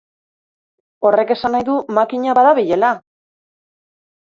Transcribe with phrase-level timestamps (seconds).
[1.11, 2.95] Horrek esan nahi du makina badabilela!